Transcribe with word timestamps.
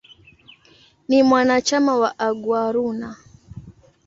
Ni 1.07 1.23
mwanachama 1.23 1.95
wa 1.95 2.19
"Aguaruna". 2.19 3.17